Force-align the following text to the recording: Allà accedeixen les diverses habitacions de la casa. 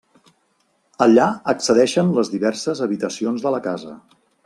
Allà 1.07 1.27
accedeixen 1.53 2.11
les 2.19 2.35
diverses 2.35 2.85
habitacions 2.87 3.47
de 3.49 3.57
la 3.59 3.65
casa. 3.71 3.97